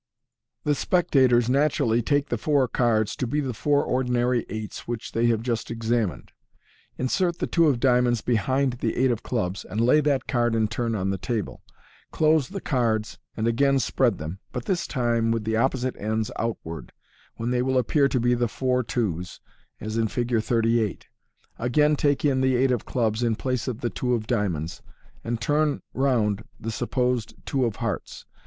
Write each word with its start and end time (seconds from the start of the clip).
The 0.63 0.73
spectators 0.73 1.47
naturally 1.47 2.01
take 2.01 2.29
the 2.29 2.37
four 2.39 2.67
cards 2.67 3.15
to 3.17 3.27
be 3.27 3.39
the 3.39 3.53
four 3.53 3.83
ordinary 3.83 4.47
eights 4.49 4.87
which 4.87 5.11
they 5.11 5.27
have 5.27 5.43
just 5.43 5.69
examined. 5.69 6.31
Insert 6.97 7.37
the 7.37 7.45
two 7.45 7.67
of 7.67 7.79
diamonds 7.79 8.21
behind 8.21 8.73
the 8.79 8.95
eight 8.97 9.11
of 9.11 9.21
clubs, 9.21 9.63
and 9.63 9.79
lay 9.79 10.01
that 10.01 10.25
card 10.25 10.55
in 10.55 10.69
turn 10.69 10.95
on 10.95 11.11
the 11.11 11.19
table. 11.19 11.61
Close 12.11 12.49
the 12.49 12.59
cards 12.59 13.19
and 13.37 13.47
again 13.47 13.77
spread 13.77 14.17
them, 14.17 14.39
but 14.51 14.65
this 14.65 14.87
time 14.87 15.29
with 15.29 15.43
the 15.43 15.55
opposite 15.55 15.95
ends 15.97 16.31
outward, 16.39 16.93
when 17.35 17.51
they 17.51 17.61
will 17.61 17.77
appear 17.77 18.07
to 18.07 18.19
be 18.19 18.33
the 18.33 18.47
four 18.47 18.81
twos, 18.81 19.39
as 19.79 19.97
in 19.97 20.07
Fig. 20.07 20.41
38. 20.41 21.09
Again 21.59 21.95
take 21.95 22.25
in 22.25 22.41
the 22.41 22.55
eight 22.55 22.71
of 22.71 22.85
clubs 22.85 23.21
in 23.21 23.35
place 23.35 23.67
of 23.67 23.81
the 23.81 23.89
two 23.91 24.15
of 24.15 24.25
diamonds, 24.25 24.81
and 25.23 25.39
turn 25.39 25.83
round 25.93 26.43
the 26.59 26.71
supposed 26.71 27.35
two 27.45 27.65
of 27.65 27.75
hearts. 27.75 28.25